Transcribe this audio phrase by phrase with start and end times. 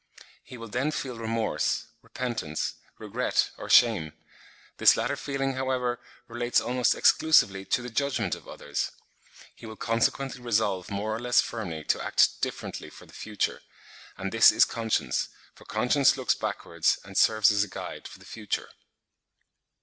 [0.43, 4.13] He will then feel remorse, repentance, regret, or shame;
[4.77, 8.89] this latter feeling, however, relates almost exclusively to the judgment of others.
[9.55, 13.61] He will consequently resolve more or less firmly to act differently for the future;
[14.17, 18.25] and this is conscience; for conscience looks backwards, and serves as a guide for the
[18.25, 18.69] future.